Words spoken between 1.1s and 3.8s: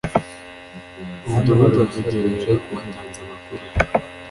umudugudu wa rugerero watanze amakuru